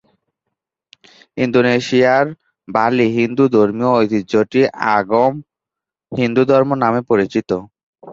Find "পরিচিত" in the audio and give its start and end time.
7.09-7.49